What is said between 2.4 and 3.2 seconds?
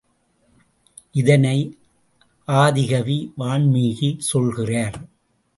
Adikavi